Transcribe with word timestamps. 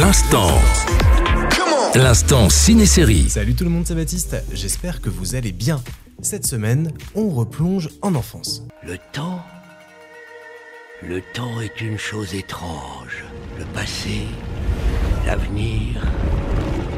L'instant. 0.00 0.50
L'instant 1.94 2.48
ciné-série. 2.48 3.30
Salut 3.30 3.54
tout 3.54 3.62
le 3.62 3.70
monde, 3.70 3.86
c'est 3.86 3.94
Baptiste. 3.94 4.36
J'espère 4.52 5.00
que 5.00 5.08
vous 5.08 5.36
allez 5.36 5.52
bien. 5.52 5.80
Cette 6.20 6.44
semaine, 6.44 6.90
on 7.14 7.30
replonge 7.30 7.90
en 8.02 8.16
enfance. 8.16 8.64
Le 8.82 8.96
temps 9.12 9.40
Le 11.00 11.22
temps 11.32 11.60
est 11.60 11.80
une 11.80 11.96
chose 11.96 12.34
étrange. 12.34 13.24
Le 13.56 13.64
passé, 13.66 14.22
l'avenir, 15.26 16.04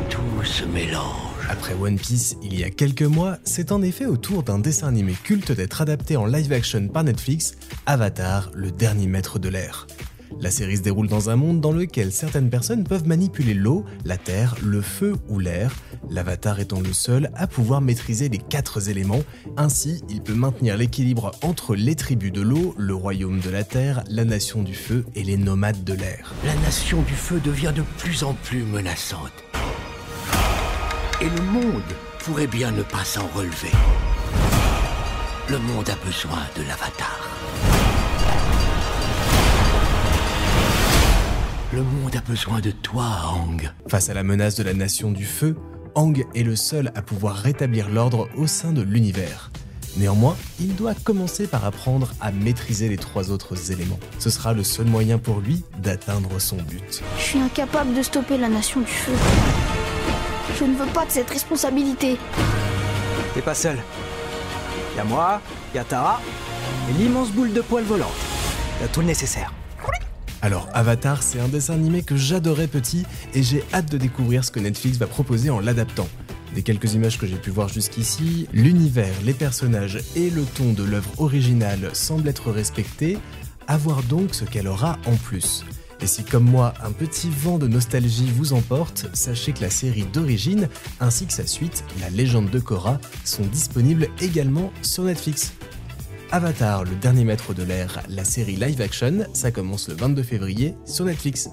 tout 0.09 0.43
se 0.43 0.65
mélange. 0.65 1.05
Après 1.51 1.75
One 1.75 1.99
Piece, 1.99 2.37
il 2.43 2.59
y 2.59 2.65
a 2.65 2.71
quelques 2.71 3.03
mois, 3.03 3.37
c'est 3.45 3.73
en 3.73 3.83
effet 3.83 4.07
au 4.07 4.17
tour 4.17 4.43
d'un 4.43 4.59
dessin 4.59 4.89
animé 4.89 5.13
culte 5.23 5.53
d'être 5.53 5.83
adapté 5.83 6.17
en 6.17 6.25
live 6.25 6.51
action 6.51 6.89
par 6.89 7.05
Netflix, 7.05 7.57
Avatar, 7.85 8.51
le 8.55 8.71
dernier 8.71 9.07
maître 9.07 9.39
de 9.39 9.51
l'air. 9.51 9.87
La 10.41 10.51
série 10.51 10.77
se 10.77 10.83
déroule 10.83 11.09
dans 11.09 11.31
un 11.31 11.37
monde 11.37 11.61
dans 11.61 11.73
lequel 11.73 12.13
certaines 12.13 12.51
personnes 12.51 12.85
peuvent 12.85 13.07
manipuler 13.07 13.55
l'eau, 13.55 13.85
la 14.05 14.17
terre, 14.17 14.55
le 14.63 14.81
feu 14.81 15.17
ou 15.29 15.39
l'air, 15.39 15.75
l'avatar 16.11 16.61
étant 16.61 16.81
le 16.81 16.93
seul 16.93 17.31
à 17.35 17.47
pouvoir 17.47 17.81
maîtriser 17.81 18.29
les 18.29 18.39
quatre 18.39 18.89
éléments, 18.89 19.23
ainsi 19.57 20.03
il 20.09 20.23
peut 20.23 20.35
maintenir 20.35 20.77
l'équilibre 20.77 21.33
entre 21.43 21.75
les 21.75 21.95
tribus 21.95 22.33
de 22.33 22.43
l'eau, 22.43 22.75
le 22.77 22.95
royaume 22.95 23.41
de 23.41 23.51
la 23.51 23.65
terre, 23.65 24.05
la 24.09 24.25
nation 24.25 24.63
du 24.63 24.75
feu 24.75 25.05
et 25.15 25.23
les 25.23 25.37
nomades 25.37 25.85
de 25.85 25.95
l'air. 25.95 26.35
La 26.45 26.55
nation 26.57 27.03
du 27.03 27.15
feu 27.15 27.41
devient 27.45 27.73
de 27.75 27.83
plus 27.99 28.23
en 28.23 28.35
plus 28.35 28.63
menaçante. 28.63 29.33
Et 31.21 31.29
le 31.29 31.43
monde 31.43 31.83
pourrait 32.19 32.47
bien 32.47 32.73
ne 32.73 32.83
pas 32.83 33.05
s'en 33.05 33.27
relever. 33.29 33.73
Le 35.49 35.59
monde 35.59 35.89
a 35.89 36.05
besoin 36.05 36.43
de 36.57 36.63
l'avatar. 36.63 37.76
Besoin 42.29 42.61
de 42.61 42.71
toi, 42.71 43.05
Hang. 43.05 43.71
Face 43.89 44.11
à 44.11 44.15
la 44.15 44.23
menace 44.23 44.57
de 44.57 44.63
la 44.63 44.75
nation 44.75 45.11
du 45.11 45.25
feu, 45.25 45.57
Hang 45.95 46.27
est 46.35 46.43
le 46.43 46.57
seul 46.57 46.93
à 46.95 47.03
pouvoir 47.03 47.37
rétablir 47.37 47.89
l'ordre 47.89 48.29
au 48.37 48.47
sein 48.47 48.73
de 48.73 48.83
l'univers. 48.83 49.51
Néanmoins, 49.97 50.37
il 50.61 50.75
doit 50.75 50.95
commencer 50.95 51.47
par 51.47 51.65
apprendre 51.65 52.13
à 52.21 52.31
maîtriser 52.33 52.89
les 52.89 52.99
trois 52.99 53.31
autres 53.31 53.73
éléments. 53.73 53.99
Ce 54.19 54.29
sera 54.29 54.53
le 54.53 54.63
seul 54.63 54.87
moyen 54.87 55.19
pour 55.19 55.41
lui 55.41 55.65
d'atteindre 55.79 56.39
son 56.39 56.57
but. 56.57 57.03
Je 57.17 57.23
suis 57.23 57.39
incapable 57.39 57.95
de 57.95 58.03
stopper 58.03 58.37
la 58.37 58.49
nation 58.49 58.81
du 58.81 58.87
feu. 58.87 59.13
Je 60.59 60.65
ne 60.65 60.77
veux 60.77 60.93
pas 60.93 61.07
de 61.07 61.11
cette 61.11 61.31
responsabilité. 61.31 62.19
T'es 63.35 63.43
pas 63.43 63.55
seul. 63.55 63.79
Y 64.97 65.01
a 65.01 65.05
moi, 65.05 65.41
y 65.75 65.79
a 65.79 65.85
Tara, 65.85 66.21
et 66.91 66.93
l'immense 66.95 67.31
boule 67.31 67.53
de 67.53 67.61
poil 67.61 67.85
volante. 67.85 68.09
T'as 68.81 68.89
tout 68.89 69.01
le 69.01 69.07
nécessaire. 69.07 69.53
Alors 70.43 70.69
Avatar, 70.75 71.23
c'est 71.23 71.41
un 71.41 71.49
dessin 71.49 71.75
animé 71.75 72.03
que 72.03 72.17
j'adorais 72.17 72.69
petit 72.69 73.05
et 73.35 73.43
j'ai 73.43 73.65
hâte 73.73 73.91
de 73.91 73.99
découvrir 73.99 74.45
ce 74.45 74.51
que 74.51 74.61
Netflix 74.61 74.99
va 74.99 75.07
proposer 75.07 75.51
en 75.51 75.61
l'adaptant. 75.61 76.09
Des 76.55 76.63
quelques 76.63 76.95
images 76.95 77.19
que 77.19 77.27
j'ai 77.27 77.37
pu 77.37 77.51
voir 77.51 77.69
jusqu'ici, 77.69 78.47
l'univers, 78.53 79.15
les 79.25 79.35
personnages 79.35 79.99
et 80.15 80.31
le 80.31 80.45
ton 80.45 80.73
de 80.73 80.85
l'œuvre 80.85 81.11
originale 81.19 81.91
semblent 81.93 82.29
être 82.29 82.51
respectés, 82.51 83.19
à 83.67 83.77
voir 83.77 84.03
donc 84.05 84.35
ce 84.35 84.45
qu'elle 84.45 84.69
aura 84.69 84.99
en 85.07 85.17
plus. 85.17 85.65
Et 86.01 86.07
si 86.07 86.25
comme 86.25 86.45
moi 86.45 86.75
un 86.85 86.93
petit 86.93 87.31
vent 87.31 87.59
de 87.59 87.67
nostalgie 87.67 88.31
vous 88.31 88.53
emporte, 88.53 89.07
sachez 89.15 89.53
que 89.53 89.63
la 89.63 89.71
série 89.71 90.07
d'origine 90.13 90.69
ainsi 91.01 91.27
que 91.27 91.33
sa 91.33 91.47
suite, 91.47 91.85
La 92.01 92.11
légende 92.11 92.51
de 92.51 92.59
Korra, 92.59 93.01
sont 93.25 93.47
disponibles 93.47 94.09
également 94.21 94.73
sur 94.83 95.05
Netflix. 95.05 95.53
Avatar, 96.33 96.83
le 96.85 96.97
dernier 96.97 97.25
maître 97.25 97.55
de 97.55 97.63
l'air, 97.63 98.03
la 98.09 98.25
série 98.25 98.57
live 98.57 98.81
action, 98.81 99.27
ça 99.33 99.53
commence 99.53 99.89
le 99.89 99.95
22 99.95 100.23
février 100.25 100.75
sur 100.85 101.05
Netflix. 101.05 101.49